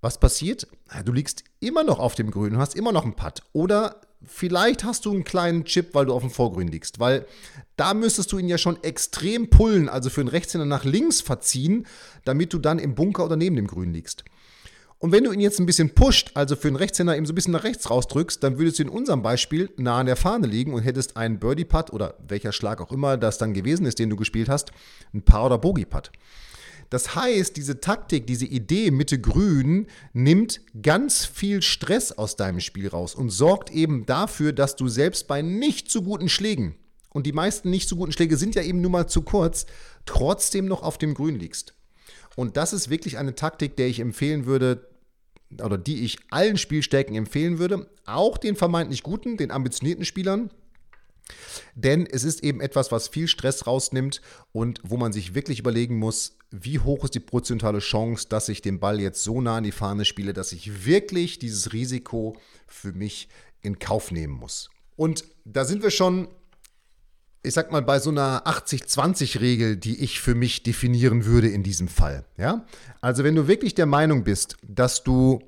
was 0.00 0.18
passiert? 0.18 0.66
Du 1.04 1.12
liegst 1.12 1.44
immer 1.60 1.84
noch 1.84 1.98
auf 1.98 2.14
dem 2.14 2.30
Grün, 2.30 2.58
hast 2.58 2.74
immer 2.74 2.92
noch 2.92 3.04
einen 3.04 3.14
Putt. 3.14 3.42
Oder 3.52 4.00
vielleicht 4.24 4.84
hast 4.84 5.04
du 5.04 5.12
einen 5.12 5.24
kleinen 5.24 5.64
Chip, 5.64 5.94
weil 5.94 6.06
du 6.06 6.12
auf 6.12 6.22
dem 6.22 6.30
Vorgrün 6.30 6.68
liegst. 6.68 6.98
Weil 6.98 7.26
da 7.76 7.94
müsstest 7.94 8.32
du 8.32 8.38
ihn 8.38 8.48
ja 8.48 8.58
schon 8.58 8.82
extrem 8.82 9.50
pullen, 9.50 9.88
also 9.88 10.10
für 10.10 10.22
einen 10.22 10.28
Rechtshänder 10.28 10.66
nach 10.66 10.84
links 10.84 11.20
verziehen, 11.20 11.86
damit 12.24 12.52
du 12.52 12.58
dann 12.58 12.78
im 12.78 12.94
Bunker 12.94 13.24
oder 13.24 13.36
neben 13.36 13.56
dem 13.56 13.66
Grün 13.66 13.92
liegst. 13.92 14.24
Und 15.02 15.10
wenn 15.10 15.24
du 15.24 15.32
ihn 15.32 15.40
jetzt 15.40 15.58
ein 15.58 15.66
bisschen 15.66 15.90
pusht, 15.90 16.30
also 16.34 16.54
für 16.54 16.68
einen 16.68 16.76
Rechtshänder 16.76 17.16
eben 17.16 17.26
so 17.26 17.32
ein 17.32 17.34
bisschen 17.34 17.52
nach 17.52 17.64
rechts 17.64 17.90
rausdrückst, 17.90 18.40
dann 18.40 18.56
würdest 18.56 18.78
du 18.78 18.84
in 18.84 18.88
unserem 18.88 19.20
Beispiel 19.20 19.68
nah 19.76 19.98
an 19.98 20.06
der 20.06 20.14
Fahne 20.14 20.46
liegen 20.46 20.72
und 20.72 20.82
hättest 20.82 21.16
einen 21.16 21.40
Birdie-Putt 21.40 21.92
oder 21.92 22.14
welcher 22.28 22.52
Schlag 22.52 22.80
auch 22.80 22.92
immer 22.92 23.16
das 23.16 23.36
dann 23.36 23.52
gewesen 23.52 23.84
ist, 23.84 23.98
den 23.98 24.10
du 24.10 24.16
gespielt 24.16 24.48
hast, 24.48 24.70
ein 25.12 25.22
Paar- 25.22 25.46
oder 25.46 25.58
Bogey-Putt. 25.58 26.12
Das 26.88 27.16
heißt, 27.16 27.56
diese 27.56 27.80
Taktik, 27.80 28.28
diese 28.28 28.46
Idee 28.46 28.92
Mitte 28.92 29.20
Grün 29.20 29.88
nimmt 30.12 30.60
ganz 30.80 31.24
viel 31.24 31.62
Stress 31.62 32.12
aus 32.12 32.36
deinem 32.36 32.60
Spiel 32.60 32.86
raus 32.86 33.16
und 33.16 33.30
sorgt 33.30 33.72
eben 33.72 34.06
dafür, 34.06 34.52
dass 34.52 34.76
du 34.76 34.86
selbst 34.86 35.26
bei 35.26 35.42
nicht 35.42 35.90
so 35.90 36.02
guten 36.02 36.28
Schlägen, 36.28 36.76
und 37.08 37.26
die 37.26 37.32
meisten 37.32 37.70
nicht 37.70 37.88
so 37.88 37.96
guten 37.96 38.12
Schläge 38.12 38.36
sind 38.36 38.54
ja 38.54 38.62
eben 38.62 38.80
nur 38.80 38.92
mal 38.92 39.08
zu 39.08 39.22
kurz, 39.22 39.66
trotzdem 40.06 40.66
noch 40.66 40.84
auf 40.84 40.96
dem 40.96 41.12
Grün 41.12 41.40
liegst. 41.40 41.74
Und 42.36 42.56
das 42.56 42.72
ist 42.72 42.88
wirklich 42.88 43.18
eine 43.18 43.34
Taktik, 43.34 43.76
der 43.76 43.88
ich 43.88 43.98
empfehlen 43.98 44.46
würde, 44.46 44.91
oder 45.62 45.78
die 45.78 46.04
ich 46.04 46.18
allen 46.30 46.56
Spielstärken 46.56 47.14
empfehlen 47.14 47.58
würde, 47.58 47.88
auch 48.06 48.38
den 48.38 48.56
vermeintlich 48.56 49.02
guten, 49.02 49.36
den 49.36 49.50
ambitionierten 49.50 50.04
Spielern. 50.04 50.50
Denn 51.74 52.06
es 52.06 52.24
ist 52.24 52.42
eben 52.42 52.60
etwas, 52.60 52.92
was 52.92 53.08
viel 53.08 53.28
Stress 53.28 53.66
rausnimmt 53.66 54.20
und 54.52 54.80
wo 54.82 54.96
man 54.96 55.12
sich 55.12 55.34
wirklich 55.34 55.58
überlegen 55.60 55.98
muss, 55.98 56.36
wie 56.50 56.78
hoch 56.78 57.04
ist 57.04 57.14
die 57.14 57.20
prozentuale 57.20 57.78
Chance, 57.78 58.26
dass 58.28 58.48
ich 58.48 58.60
den 58.60 58.78
Ball 58.78 59.00
jetzt 59.00 59.22
so 59.22 59.40
nah 59.40 59.56
an 59.56 59.64
die 59.64 59.72
Fahne 59.72 60.04
spiele, 60.04 60.32
dass 60.32 60.52
ich 60.52 60.84
wirklich 60.84 61.38
dieses 61.38 61.72
Risiko 61.72 62.36
für 62.66 62.92
mich 62.92 63.28
in 63.62 63.78
Kauf 63.78 64.10
nehmen 64.10 64.34
muss. 64.34 64.68
Und 64.96 65.24
da 65.44 65.64
sind 65.64 65.82
wir 65.82 65.90
schon 65.90 66.28
ich 67.42 67.54
sag 67.54 67.72
mal, 67.72 67.82
bei 67.82 67.98
so 67.98 68.10
einer 68.10 68.46
80-20-Regel, 68.46 69.76
die 69.76 70.02
ich 70.02 70.20
für 70.20 70.34
mich 70.34 70.62
definieren 70.62 71.24
würde 71.24 71.48
in 71.48 71.62
diesem 71.62 71.88
Fall. 71.88 72.24
Ja? 72.36 72.64
Also, 73.00 73.24
wenn 73.24 73.34
du 73.34 73.48
wirklich 73.48 73.74
der 73.74 73.86
Meinung 73.86 74.22
bist, 74.22 74.56
dass 74.62 75.02
du 75.02 75.40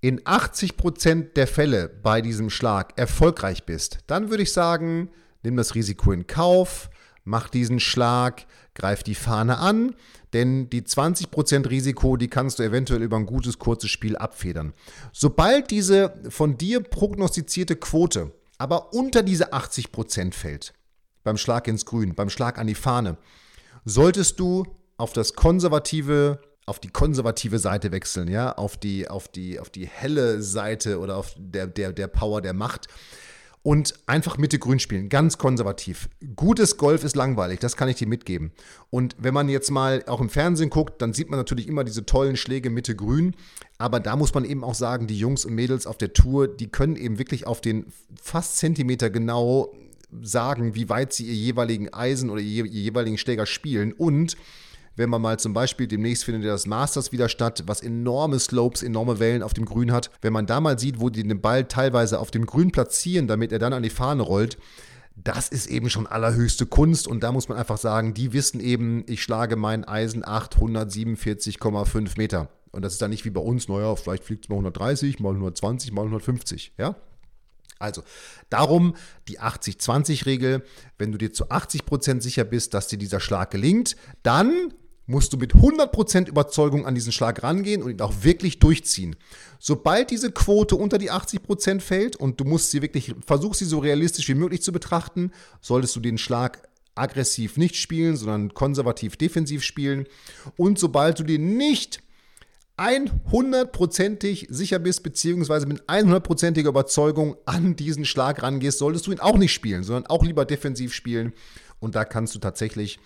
in 0.00 0.20
80% 0.20 1.34
der 1.34 1.46
Fälle 1.46 1.88
bei 1.88 2.22
diesem 2.22 2.48
Schlag 2.48 2.98
erfolgreich 2.98 3.64
bist, 3.64 3.98
dann 4.06 4.30
würde 4.30 4.44
ich 4.44 4.52
sagen, 4.52 5.10
nimm 5.42 5.56
das 5.56 5.74
Risiko 5.74 6.12
in 6.12 6.26
Kauf, 6.26 6.88
mach 7.24 7.50
diesen 7.50 7.80
Schlag, 7.80 8.46
greif 8.74 9.02
die 9.02 9.14
Fahne 9.14 9.58
an, 9.58 9.94
denn 10.32 10.70
die 10.70 10.82
20% 10.82 11.68
Risiko, 11.68 12.16
die 12.16 12.28
kannst 12.28 12.58
du 12.58 12.62
eventuell 12.62 13.02
über 13.02 13.18
ein 13.18 13.26
gutes, 13.26 13.58
kurzes 13.58 13.90
Spiel 13.90 14.16
abfedern. 14.16 14.72
Sobald 15.12 15.70
diese 15.70 16.14
von 16.30 16.56
dir 16.56 16.80
prognostizierte 16.80 17.76
Quote 17.76 18.32
aber 18.60 18.92
unter 18.92 19.22
diese 19.22 19.54
80% 19.54 20.34
fällt, 20.34 20.74
beim 21.24 21.36
Schlag 21.36 21.68
ins 21.68 21.84
Grün, 21.86 22.14
beim 22.14 22.30
Schlag 22.30 22.58
an 22.58 22.66
die 22.66 22.74
Fahne, 22.74 23.16
solltest 23.84 24.40
du 24.40 24.64
auf 24.96 25.12
das 25.12 25.34
konservative 25.34 26.40
auf 26.66 26.78
die 26.78 26.88
konservative 26.88 27.58
Seite 27.58 27.90
wechseln, 27.90 28.28
ja, 28.28 28.52
auf 28.52 28.76
die, 28.76 29.08
auf 29.08 29.26
die, 29.26 29.58
auf 29.58 29.70
die 29.70 29.88
helle 29.88 30.40
Seite 30.40 31.00
oder 31.00 31.16
auf 31.16 31.34
der, 31.36 31.66
der, 31.66 31.92
der 31.92 32.06
Power 32.06 32.40
der 32.40 32.52
Macht 32.52 32.86
und 33.62 33.94
einfach 34.06 34.38
Mitte 34.38 34.58
grün 34.58 34.78
spielen, 34.78 35.08
ganz 35.08 35.36
konservativ. 35.36 36.08
Gutes 36.36 36.76
Golf 36.76 37.02
ist 37.02 37.16
langweilig, 37.16 37.58
das 37.58 37.76
kann 37.76 37.88
ich 37.88 37.96
dir 37.96 38.06
mitgeben. 38.06 38.52
Und 38.88 39.16
wenn 39.18 39.34
man 39.34 39.48
jetzt 39.48 39.70
mal 39.70 40.04
auch 40.06 40.20
im 40.20 40.30
Fernsehen 40.30 40.70
guckt, 40.70 41.02
dann 41.02 41.12
sieht 41.12 41.28
man 41.28 41.38
natürlich 41.38 41.68
immer 41.68 41.84
diese 41.84 42.06
tollen 42.06 42.36
Schläge 42.36 42.70
Mitte 42.70 42.94
grün, 42.94 43.34
aber 43.78 44.00
da 44.00 44.16
muss 44.16 44.32
man 44.32 44.44
eben 44.44 44.62
auch 44.62 44.74
sagen, 44.74 45.06
die 45.06 45.18
Jungs 45.18 45.44
und 45.44 45.54
Mädels 45.54 45.86
auf 45.86 45.98
der 45.98 46.12
Tour, 46.12 46.48
die 46.48 46.68
können 46.68 46.96
eben 46.96 47.18
wirklich 47.18 47.46
auf 47.46 47.60
den 47.60 47.86
fast 48.22 48.58
Zentimeter 48.58 49.10
genau 49.10 49.74
sagen, 50.22 50.74
wie 50.74 50.88
weit 50.88 51.12
sie 51.12 51.26
ihr 51.26 51.34
jeweiligen 51.34 51.92
Eisen 51.92 52.30
oder 52.30 52.40
ihr, 52.40 52.64
ihr 52.64 52.82
jeweiligen 52.82 53.18
Schläger 53.18 53.46
spielen 53.46 53.92
und 53.92 54.36
wenn 54.96 55.08
man 55.08 55.22
mal 55.22 55.38
zum 55.38 55.54
Beispiel 55.54 55.86
demnächst 55.86 56.24
findet 56.24 56.44
ja 56.44 56.50
das 56.50 56.66
Masters 56.66 57.12
wieder 57.12 57.28
statt, 57.28 57.62
was 57.66 57.80
enorme 57.80 58.38
Slopes, 58.38 58.82
enorme 58.82 59.18
Wellen 59.18 59.42
auf 59.42 59.54
dem 59.54 59.64
Grün 59.64 59.92
hat. 59.92 60.10
Wenn 60.20 60.32
man 60.32 60.46
da 60.46 60.60
mal 60.60 60.78
sieht, 60.78 61.00
wo 61.00 61.08
die 61.08 61.22
den 61.26 61.40
Ball 61.40 61.64
teilweise 61.64 62.18
auf 62.18 62.30
dem 62.30 62.44
Grün 62.44 62.70
platzieren, 62.70 63.26
damit 63.26 63.52
er 63.52 63.58
dann 63.58 63.72
an 63.72 63.82
die 63.82 63.88
Fahne 63.88 64.22
rollt, 64.22 64.58
das 65.16 65.48
ist 65.48 65.68
eben 65.68 65.90
schon 65.90 66.06
allerhöchste 66.06 66.66
Kunst 66.66 67.06
und 67.06 67.22
da 67.22 67.32
muss 67.32 67.48
man 67.48 67.58
einfach 67.58 67.78
sagen, 67.78 68.14
die 68.14 68.32
wissen 68.32 68.60
eben, 68.60 69.04
ich 69.06 69.22
schlage 69.22 69.56
mein 69.56 69.84
Eisen 69.84 70.24
847,5 70.24 72.18
Meter. 72.18 72.48
Und 72.72 72.82
das 72.82 72.94
ist 72.94 73.02
dann 73.02 73.10
nicht 73.10 73.24
wie 73.24 73.30
bei 73.30 73.40
uns, 73.40 73.68
naja, 73.68 73.96
vielleicht 73.96 74.24
fliegt 74.24 74.44
es 74.44 74.48
mal 74.48 74.56
130, 74.56 75.18
mal 75.18 75.30
120, 75.30 75.92
mal 75.92 76.02
150, 76.02 76.74
ja? 76.78 76.94
Also, 77.80 78.02
darum 78.50 78.94
die 79.26 79.40
80-20-Regel. 79.40 80.62
Wenn 80.98 81.12
du 81.12 81.18
dir 81.18 81.32
zu 81.32 81.46
80% 81.46 82.20
sicher 82.20 82.44
bist, 82.44 82.74
dass 82.74 82.88
dir 82.88 82.98
dieser 82.98 83.20
Schlag 83.20 83.50
gelingt, 83.50 83.96
dann 84.22 84.74
musst 85.06 85.32
du 85.32 85.38
mit 85.38 85.54
100% 85.54 86.28
Überzeugung 86.28 86.86
an 86.86 86.94
diesen 86.94 87.10
Schlag 87.10 87.42
rangehen 87.42 87.82
und 87.82 87.90
ihn 87.90 88.00
auch 88.00 88.22
wirklich 88.22 88.60
durchziehen. 88.60 89.16
Sobald 89.58 90.10
diese 90.10 90.30
Quote 90.30 90.76
unter 90.76 90.98
die 90.98 91.10
80% 91.10 91.80
fällt 91.80 92.16
und 92.16 92.38
du 92.38 92.44
musst 92.44 92.70
sie 92.70 92.82
wirklich, 92.82 93.14
versuchst 93.26 93.58
sie 93.58 93.64
so 93.64 93.80
realistisch 93.80 94.28
wie 94.28 94.34
möglich 94.34 94.62
zu 94.62 94.72
betrachten, 94.72 95.32
solltest 95.60 95.96
du 95.96 96.00
den 96.00 96.18
Schlag 96.18 96.68
aggressiv 96.94 97.56
nicht 97.56 97.76
spielen, 97.76 98.16
sondern 98.16 98.54
konservativ 98.54 99.16
defensiv 99.16 99.64
spielen. 99.64 100.06
Und 100.56 100.78
sobald 100.78 101.18
du 101.18 101.24
den 101.24 101.56
nicht 101.56 102.02
100%ig 102.80 104.46
sicher 104.48 104.78
bist, 104.78 105.02
beziehungsweise 105.02 105.66
mit 105.66 105.82
100%iger 105.82 106.70
Überzeugung 106.70 107.36
an 107.44 107.76
diesen 107.76 108.06
Schlag 108.06 108.42
rangehst, 108.42 108.78
solltest 108.78 109.06
du 109.06 109.12
ihn 109.12 109.20
auch 109.20 109.36
nicht 109.36 109.52
spielen, 109.52 109.82
sondern 109.82 110.06
auch 110.06 110.24
lieber 110.24 110.46
defensiv 110.46 110.94
spielen. 110.94 111.34
Und 111.78 111.94
da 111.94 112.04
kannst 112.04 112.34
du 112.34 112.38
tatsächlich 112.38 112.98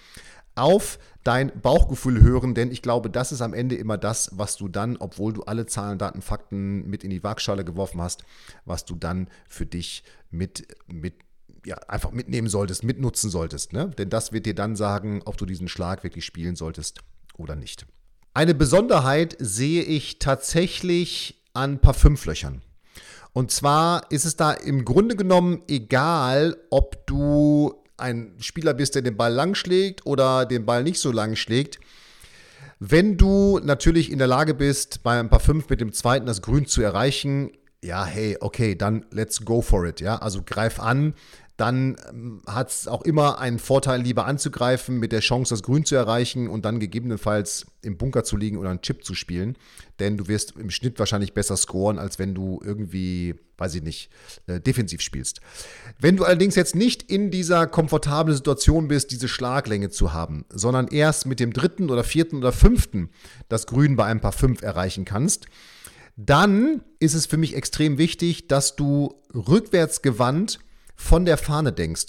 auf 0.54 1.00
dein 1.25 1.61
Bauchgefühl 1.61 2.21
hören, 2.21 2.54
denn 2.54 2.71
ich 2.71 2.83
glaube, 2.83 3.11
das 3.11 3.33
ist 3.33 3.40
am 3.40 3.54
Ende 3.54 3.75
immer 3.75 3.99
das, 3.99 4.31
was 4.35 4.57
du 4.57 4.69
dann, 4.69 4.97
obwohl 4.97 5.33
du 5.33 5.43
alle 5.43 5.66
Zahlen, 5.66 5.99
Daten, 5.99 6.23
Fakten 6.23 6.88
mit 6.88 7.02
in 7.02 7.11
die 7.11 7.25
Waagschale 7.25 7.64
geworfen 7.64 8.00
hast, 8.00 8.25
was 8.64 8.85
du 8.85 8.95
dann 8.95 9.28
für 9.49 9.66
dich 9.66 10.04
mit, 10.31 10.69
mit 10.87 11.14
ja, 11.66 11.76
einfach 11.88 12.12
mitnehmen 12.12 12.49
solltest, 12.49 12.85
mitnutzen 12.85 13.31
solltest. 13.31 13.73
Ne? 13.73 13.90
Denn 13.99 14.11
das 14.11 14.33
wird 14.33 14.47
dir 14.47 14.54
dann 14.54 14.76
sagen, 14.76 15.23
ob 15.25 15.37
du 15.37 15.47
diesen 15.47 15.66
Schlag 15.66 16.04
wirklich 16.04 16.25
spielen 16.25 16.54
solltest 16.54 17.00
oder 17.37 17.57
nicht. 17.57 17.87
Eine 18.37 18.57
Besonderheit 18.57 19.37
sehe 19.38 19.85
ich 19.85 20.19
tatsächlich 20.19 21.41
an 21.53 21.79
Parfümflöchern. 21.79 22.62
Und 23.33 23.53
zwar 23.53 24.11
ist 24.11 24.25
es 24.25 24.35
da 24.35 24.50
im 24.53 24.85
Grunde 24.85 25.14
genommen 25.14 25.62
egal, 25.69 26.57
ob 26.71 27.07
du 27.07 27.81
ein 27.97 28.35
Spieler 28.41 28.75
bist, 28.75 28.97
der 28.97 29.03
den 29.03 29.17
Ball 29.17 29.33
lang 29.33 29.55
schlägt 29.55 30.05
oder 30.05 30.47
den 30.47 30.67
Ball 30.67 30.83
nicht 30.83 30.99
so 30.99 31.12
lang 31.12 31.37
schlägt. 31.37 31.79
Wenn 32.81 33.17
du 33.17 33.61
natürlich 33.62 34.11
in 34.11 34.19
der 34.19 34.26
Lage 34.26 34.55
bist, 34.55 35.05
bei 35.05 35.21
ein 35.21 35.31
paar 35.31 35.38
fünf 35.38 35.69
mit 35.69 35.81
dem 35.81 35.93
zweiten 35.93 36.26
das 36.26 36.43
Grün 36.43 36.67
zu 36.67 36.83
erreichen, 36.83 37.53
ja, 37.85 38.05
hey, 38.05 38.37
okay, 38.41 38.75
dann 38.75 39.07
let's 39.12 39.45
go 39.45 39.62
for 39.62 39.87
it, 39.87 40.00
ja. 40.00 40.17
Also 40.17 40.43
greif 40.45 40.81
an, 40.81 41.14
dann 41.56 41.96
ähm, 42.08 42.42
hat 42.46 42.70
es 42.70 42.88
auch 42.88 43.02
immer 43.02 43.38
einen 43.38 43.61
Vorteil, 43.61 44.02
lieber 44.02 44.26
anzugreifen, 44.26 44.99
mit 44.99 45.12
der 45.12 45.20
Chance, 45.20 45.54
das 45.54 45.62
Grün 45.62 45.84
zu 45.84 45.94
erreichen 45.94 46.49
und 46.49 46.64
dann 46.64 46.80
gegebenenfalls 46.80 47.66
im 47.82 47.96
Bunker 47.96 48.25
zu 48.25 48.37
liegen 48.37 48.58
oder 48.58 48.70
einen 48.70 48.82
Chip 48.82 49.04
zu 49.04 49.14
spielen. 49.14 49.56
Denn 50.00 50.16
du 50.16 50.26
wirst 50.26 50.56
im 50.56 50.70
Schnitt 50.70 50.99
wahrscheinlich 50.99 51.32
besser 51.32 51.56
scoren, 51.56 51.99
als 51.99 52.18
wenn 52.18 52.34
du 52.34 52.61
irgendwie, 52.64 53.37
weiß 53.56 53.76
ich 53.76 53.82
nicht, 53.82 54.11
äh, 54.49 54.61
defensiv 54.61 55.00
spielst. 55.00 55.40
Wenn 56.00 56.16
du 56.16 56.25
allerdings 56.25 56.56
jetzt 56.56 56.75
nicht 56.75 57.04
in 57.04 57.30
dieser 57.30 57.68
komfortablen 57.68 58.37
Situation 58.37 58.88
bist, 58.88 59.12
diese 59.12 59.28
Schlaglänge 59.28 59.90
zu 59.90 60.12
haben, 60.12 60.46
sondern 60.49 60.88
erst 60.88 61.26
mit 61.26 61.38
dem 61.38 61.52
dritten 61.52 61.88
oder 61.88 62.02
vierten 62.02 62.38
oder 62.38 62.50
fünften 62.50 63.11
das 63.49 63.66
Grün 63.66 63.94
bei 63.94 64.06
ein 64.06 64.20
paar 64.20 64.32
fünf 64.32 64.62
erreichen 64.62 65.04
kannst, 65.04 65.46
dann 66.16 66.82
ist 66.99 67.14
es 67.14 67.26
für 67.26 67.37
mich 67.37 67.54
extrem 67.54 67.99
wichtig, 67.99 68.49
dass 68.49 68.75
du 68.75 69.14
rückwärts 69.32 70.02
gewandt 70.02 70.58
von 70.96 71.24
der 71.24 71.36
Fahne 71.36 71.72
denkst. 71.72 72.06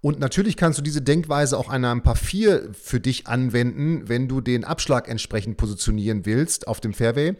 Und 0.00 0.20
natürlich 0.20 0.56
kannst 0.56 0.78
du 0.78 0.82
diese 0.82 1.02
Denkweise 1.02 1.58
auch 1.58 1.68
an 1.68 1.84
einem 1.84 2.02
Paar 2.02 2.16
4 2.16 2.70
für 2.72 3.00
dich 3.00 3.26
anwenden, 3.26 4.08
wenn 4.08 4.28
du 4.28 4.40
den 4.40 4.64
Abschlag 4.64 5.08
entsprechend 5.08 5.56
positionieren 5.56 6.24
willst 6.24 6.68
auf 6.68 6.80
dem 6.80 6.94
Fairway. 6.94 7.34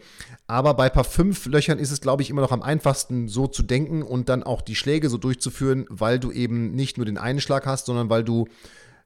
Aber 0.47 0.73
bei 0.73 0.89
Paar 0.89 1.05
5 1.05 1.45
Löchern 1.45 1.79
ist 1.79 1.91
es, 1.91 2.01
glaube 2.01 2.21
ich, 2.21 2.29
immer 2.29 2.41
noch 2.41 2.51
am 2.51 2.61
einfachsten, 2.61 3.29
so 3.29 3.47
zu 3.47 3.63
denken 3.63 4.03
und 4.03 4.29
dann 4.29 4.43
auch 4.43 4.61
die 4.61 4.75
Schläge 4.75 5.09
so 5.09 5.17
durchzuführen, 5.17 5.85
weil 5.89 6.19
du 6.19 6.31
eben 6.31 6.71
nicht 6.71 6.97
nur 6.97 7.05
den 7.05 7.17
einen 7.17 7.39
Schlag 7.39 7.65
hast, 7.65 7.85
sondern 7.85 8.09
weil 8.09 8.23
du 8.23 8.47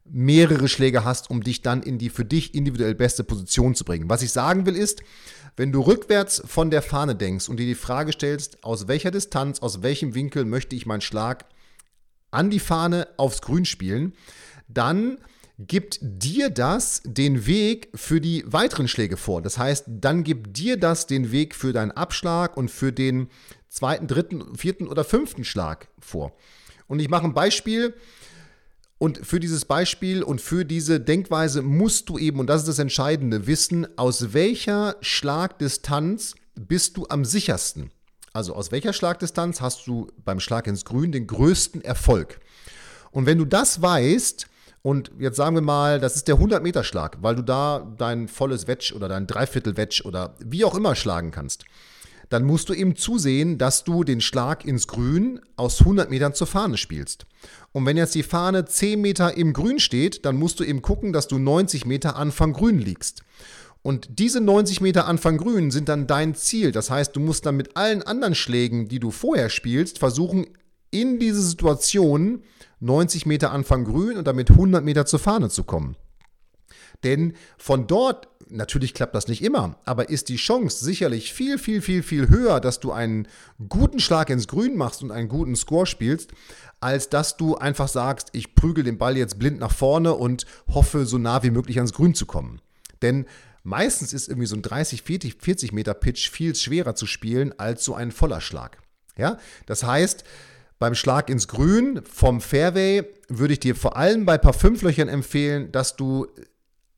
mehrere 0.06 0.68
Schläge 0.68 1.06
hast, 1.06 1.30
um 1.30 1.44
dich 1.44 1.62
dann 1.62 1.82
in 1.82 1.98
die 1.98 2.10
für 2.10 2.26
dich 2.26 2.54
individuell 2.56 2.96
beste 2.96 3.24
Position 3.24 3.76
zu 3.76 3.86
bringen. 3.86 4.10
Was 4.10 4.22
ich 4.22 4.32
sagen 4.32 4.66
will 4.66 4.76
ist, 4.76 5.02
wenn 5.56 5.72
du 5.72 5.82
rückwärts 5.82 6.42
von 6.46 6.72
der 6.72 6.82
Fahne 6.82 7.16
denkst 7.16 7.48
und 7.48 7.58
dir 7.58 7.66
die 7.66 7.76
Frage 7.76 8.12
stellst, 8.12 8.64
aus 8.64 8.88
welcher 8.88 9.12
Distanz, 9.12 9.60
aus 9.60 9.84
welchem 9.84 10.16
Winkel 10.16 10.46
möchte 10.46 10.76
ich 10.76 10.86
meinen 10.86 11.02
Schlag 11.02 11.46
an 12.34 12.50
die 12.50 12.60
Fahne 12.60 13.08
aufs 13.18 13.42
Grün 13.42 13.66
spielen, 13.66 14.14
dann 14.68 15.18
gibt 15.60 16.00
dir 16.02 16.50
das 16.50 17.02
den 17.06 17.46
Weg 17.46 17.90
für 17.94 18.20
die 18.20 18.44
weiteren 18.46 18.88
Schläge 18.88 19.18
vor. 19.18 19.42
Das 19.42 19.58
heißt, 19.58 19.86
dann 19.88 20.24
gibt 20.24 20.58
dir 20.58 20.78
das 20.78 21.06
den 21.08 21.32
Weg 21.32 21.56
für 21.56 21.74
deinen 21.74 21.92
Abschlag 21.92 22.58
und 22.58 22.70
für 22.70 22.92
den 22.92 23.30
zweiten, 23.70 24.08
dritten, 24.08 24.56
vierten 24.56 24.88
oder 24.88 25.04
fünften 25.04 25.44
Schlag 25.44 25.88
vor. 26.00 26.36
Und 26.88 27.00
ich 27.00 27.10
mache 27.10 27.26
ein 27.26 27.34
Beispiel. 27.34 27.94
Und 28.98 29.26
für 29.26 29.40
dieses 29.40 29.66
Beispiel 29.66 30.24
und 30.24 30.40
für 30.40 30.64
diese 30.64 31.00
Denkweise 31.00 31.62
musst 31.62 32.08
du 32.08 32.18
eben, 32.18 32.40
und 32.40 32.48
das 32.48 32.62
ist 32.62 32.70
das 32.70 32.80
Entscheidende, 32.80 33.48
wissen, 33.48 33.86
aus 33.98 34.34
welcher 34.34 34.96
Schlagdistanz 35.02 36.36
bist 36.56 36.96
du 36.96 37.08
am 37.10 37.26
sichersten. 37.26 37.92
Also 38.36 38.56
aus 38.56 38.72
welcher 38.72 38.94
Schlagdistanz 38.94 39.62
hast 39.62 39.86
du 39.86 40.08
beim 40.26 40.40
Schlag 40.40 40.66
ins 40.66 40.86
Grün 40.86 41.12
den 41.12 41.28
größten 41.28 41.84
Erfolg? 41.84 42.40
Und 43.12 43.28
wenn 43.28 43.38
du 43.38 43.46
das 43.46 43.84
weißt, 43.84 44.48
und 44.82 45.12
jetzt 45.20 45.38
sagen 45.38 45.56
wir 45.56 45.62
mal, 45.62 46.00
das 46.00 46.16
ist 46.16 46.28
der 46.28 46.38
100-Meter-Schlag, 46.38 47.20
weil 47.22 47.36
du 47.36 47.44
da 47.44 47.88
dein 48.00 48.28
volles 48.28 48.66
Wedge 48.66 48.94
oder 48.96 49.08
dein 49.08 49.28
Dreiviertel-Wedge 49.28 50.02
oder 50.06 50.36
wie 50.44 50.66
auch 50.66 50.74
immer 50.74 50.96
schlagen 50.96 51.30
kannst, 51.30 51.66
dann 52.30 52.44
musst 52.44 52.70
du 52.70 52.74
eben 52.74 52.96
zusehen, 52.96 53.60
dass 53.60 53.84
du 53.84 54.04
den 54.04 54.20
Schlag 54.20 54.66
ins 54.66 54.88
Grün 54.88 55.40
aus 55.56 55.82
100 55.82 56.10
Metern 56.10 56.34
zur 56.34 56.48
Fahne 56.48 56.78
spielst. 56.78 57.28
Und 57.72 57.86
wenn 57.86 57.98
jetzt 57.98 58.16
die 58.16 58.24
Fahne 58.24 58.66
10 58.66 59.00
Meter 59.00 59.38
im 59.38 59.54
Grün 59.54 59.80
steht, 59.80 60.26
dann 60.26 60.38
musst 60.38 60.60
du 60.60 60.64
eben 60.64 60.82
gucken, 60.82 61.14
dass 61.14 61.28
du 61.28 61.38
90 61.38 61.86
Meter 61.86 62.16
Anfang 62.16 62.54
Grün 62.54 62.80
liegst. 62.80 63.22
Und 63.84 64.18
diese 64.18 64.40
90 64.40 64.80
Meter 64.80 65.08
Anfang 65.08 65.38
Grün 65.38 65.70
sind 65.70 65.90
dann 65.90 66.08
dein 66.08 66.36
Ziel. 66.36 66.72
Das 66.72 66.90
heißt, 66.90 67.16
du 67.16 67.20
musst 67.20 67.46
dann 67.46 67.58
mit 67.58 67.76
allen 67.76 68.02
anderen 68.02 68.34
Schlägen, 68.34 68.88
die 68.88 69.00
du 69.00 69.12
vorher 69.12 69.50
spielst, 69.50 70.00
versuchen, 70.00 70.48
in 70.90 71.20
diese 71.20 71.42
Situation 71.42 72.44
90 72.80 73.26
Meter 73.26 73.52
Anfang 73.52 73.84
Grün 73.84 74.18
und 74.18 74.26
damit 74.26 74.52
100 74.52 74.84
Meter 74.84 75.06
zur 75.06 75.20
Fahne 75.20 75.50
zu 75.50 75.66
kommen. 75.66 75.98
Denn 77.04 77.34
von 77.58 77.88
dort, 77.88 78.30
natürlich 78.48 78.94
klappt 78.94 79.16
das 79.16 79.28
nicht 79.28 79.44
immer, 79.44 79.78
aber 79.84 80.10
ist 80.10 80.30
die 80.30 80.38
Chance 80.38 80.84
sicherlich 80.86 81.34
viel, 81.34 81.58
viel, 81.58 81.82
viel, 81.82 82.04
viel 82.04 82.30
höher, 82.30 82.62
dass 82.62 82.80
du 82.80 82.94
einen 82.94 83.28
guten 83.68 84.00
Schlag 84.00 84.30
ins 84.30 84.48
Grün 84.48 84.78
machst 84.78 85.04
und 85.04 85.12
einen 85.12 85.28
guten 85.28 85.58
Score 85.58 85.86
spielst, 85.86 86.32
als 86.80 87.10
dass 87.10 87.36
du 87.36 87.56
einfach 87.56 87.90
sagst, 87.90 88.30
ich 88.32 88.56
prügel 88.56 88.86
den 88.86 88.98
Ball 88.98 89.18
jetzt 89.18 89.40
blind 89.40 89.60
nach 89.60 89.74
vorne 89.74 90.14
und 90.14 90.46
hoffe, 90.74 91.06
so 91.06 91.18
nah 91.18 91.44
wie 91.44 91.52
möglich 91.52 91.78
ans 91.78 91.94
Grün 91.94 92.14
zu 92.14 92.26
kommen. 92.26 92.62
Denn 93.02 93.26
Meistens 93.64 94.14
ist 94.14 94.28
irgendwie 94.28 94.48
so 94.48 94.56
ein 94.56 94.62
30, 94.62 95.04
40, 95.04 95.36
40 95.42 95.72
Meter 95.72 95.94
Pitch 95.94 96.30
viel 96.30 96.54
schwerer 96.54 96.96
zu 96.96 97.06
spielen 97.06 97.58
als 97.58 97.86
so 97.86 97.96
ein 97.96 98.12
voller 98.12 98.42
Schlag. 98.42 98.78
Ja, 99.18 99.38
das 99.66 99.84
heißt, 99.84 100.24
beim 100.80 100.96
Schlag 100.96 101.30
ins 101.30 101.48
Grün 101.48 102.02
vom 102.04 102.42
Fairway 102.42 103.04
würde 103.30 103.54
ich 103.54 103.60
dir 103.60 103.76
vor 103.76 103.96
allem 103.96 104.26
bei 104.26 104.38
paar 104.38 104.54
Fünflöchern 104.54 105.08
empfehlen, 105.08 105.72
dass 105.72 105.96
du 105.96 106.28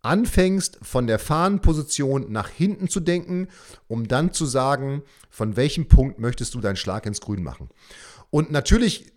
anfängst, 0.01 0.79
von 0.81 1.07
der 1.07 1.19
Fahnenposition 1.19 2.31
nach 2.31 2.49
hinten 2.49 2.87
zu 2.87 2.99
denken, 2.99 3.47
um 3.87 4.07
dann 4.07 4.33
zu 4.33 4.45
sagen, 4.45 5.03
von 5.29 5.55
welchem 5.55 5.87
Punkt 5.87 6.19
möchtest 6.19 6.53
du 6.53 6.61
deinen 6.61 6.75
Schlag 6.77 7.05
ins 7.05 7.21
Grün 7.21 7.43
machen. 7.43 7.69
Und 8.29 8.51
natürlich 8.51 9.11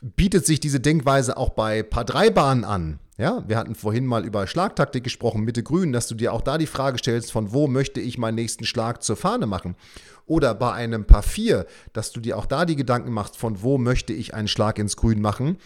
bietet 0.00 0.46
sich 0.46 0.60
diese 0.60 0.80
Denkweise 0.80 1.36
auch 1.36 1.50
bei 1.50 1.82
Paar 1.82 2.04
3 2.04 2.30
Bahnen 2.30 2.64
an. 2.64 2.98
Ja, 3.20 3.44
wir 3.46 3.58
hatten 3.58 3.74
vorhin 3.74 4.06
mal 4.06 4.24
über 4.24 4.46
Schlagtaktik 4.46 5.04
gesprochen, 5.04 5.44
Mitte 5.44 5.62
Grün, 5.62 5.92
dass 5.92 6.08
du 6.08 6.14
dir 6.14 6.32
auch 6.32 6.40
da 6.40 6.56
die 6.56 6.64
Frage 6.64 6.96
stellst, 6.96 7.30
von 7.30 7.52
wo 7.52 7.66
möchte 7.66 8.00
ich 8.00 8.16
meinen 8.16 8.36
nächsten 8.36 8.64
Schlag 8.64 9.02
zur 9.02 9.14
Fahne 9.14 9.44
machen? 9.44 9.76
Oder 10.24 10.54
bei 10.54 10.72
einem 10.72 11.04
Paar 11.04 11.22
4, 11.22 11.66
dass 11.92 12.12
du 12.12 12.20
dir 12.20 12.38
auch 12.38 12.46
da 12.46 12.64
die 12.64 12.76
Gedanken 12.76 13.12
machst, 13.12 13.36
von 13.36 13.60
wo 13.60 13.76
möchte 13.76 14.14
ich 14.14 14.32
einen 14.32 14.48
Schlag 14.48 14.78
ins 14.78 14.96
Grün 14.96 15.20
machen, 15.20 15.58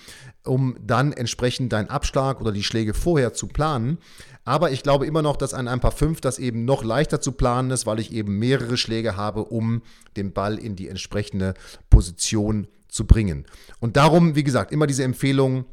um 0.42 0.76
dann 0.84 1.12
entsprechend 1.12 1.72
deinen 1.72 1.90
Abschlag 1.90 2.40
oder 2.40 2.50
die 2.50 2.64
Schläge 2.64 2.92
vorher 2.92 3.34
zu 3.34 3.46
planen. 3.46 3.98
Aber 4.44 4.72
ich 4.72 4.82
glaube 4.82 5.06
immer 5.06 5.22
noch, 5.22 5.36
dass 5.36 5.54
an 5.54 5.68
einem 5.68 5.80
Paar 5.80 5.92
5 5.92 6.20
das 6.20 6.40
eben 6.40 6.64
noch 6.64 6.82
leichter 6.82 7.20
zu 7.20 7.30
planen 7.30 7.70
ist, 7.70 7.86
weil 7.86 8.00
ich 8.00 8.12
eben 8.12 8.36
mehrere 8.40 8.76
Schläge 8.76 9.16
habe, 9.16 9.44
um 9.44 9.82
den 10.16 10.32
Ball 10.32 10.58
in 10.58 10.74
die 10.74 10.88
entsprechende 10.88 11.54
Position 11.88 12.66
zu 12.88 13.06
bringen. 13.06 13.44
Und 13.78 13.96
darum, 13.96 14.34
wie 14.34 14.42
gesagt, 14.42 14.72
immer 14.72 14.88
diese 14.88 15.04
Empfehlung, 15.04 15.66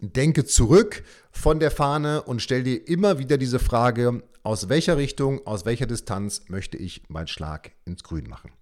denke 0.00 0.44
zurück 0.44 1.02
von 1.30 1.60
der 1.60 1.70
Fahne 1.70 2.22
und 2.22 2.42
stell 2.42 2.62
dir 2.62 2.86
immer 2.88 3.18
wieder 3.18 3.38
diese 3.38 3.58
Frage, 3.58 4.22
aus 4.42 4.68
welcher 4.68 4.96
Richtung, 4.96 5.46
aus 5.46 5.64
welcher 5.64 5.86
Distanz 5.86 6.42
möchte 6.48 6.76
ich 6.76 7.02
meinen 7.08 7.26
Schlag 7.26 7.72
ins 7.84 8.02
Grün 8.02 8.28
machen. 8.28 8.52